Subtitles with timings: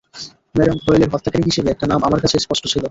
[0.55, 2.79] Madam ডয়েলের হত্যাকারী হিসেবে একটা নাম আমার কাছে স্পষ্ট ছিল।